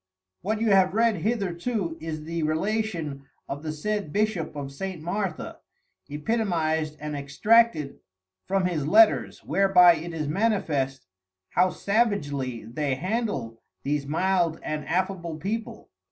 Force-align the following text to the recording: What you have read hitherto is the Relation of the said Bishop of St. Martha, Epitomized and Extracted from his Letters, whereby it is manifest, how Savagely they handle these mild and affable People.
What 0.41 0.59
you 0.59 0.71
have 0.71 0.95
read 0.95 1.17
hitherto 1.17 1.95
is 2.01 2.23
the 2.23 2.41
Relation 2.41 3.27
of 3.47 3.61
the 3.61 3.71
said 3.71 4.11
Bishop 4.11 4.55
of 4.55 4.71
St. 4.71 4.99
Martha, 4.99 5.59
Epitomized 6.09 6.97
and 6.99 7.15
Extracted 7.15 7.99
from 8.47 8.65
his 8.65 8.87
Letters, 8.87 9.43
whereby 9.43 9.93
it 9.97 10.11
is 10.11 10.27
manifest, 10.27 11.05
how 11.51 11.69
Savagely 11.69 12.65
they 12.65 12.95
handle 12.95 13.61
these 13.83 14.07
mild 14.07 14.59
and 14.63 14.87
affable 14.87 15.37
People. 15.37 15.91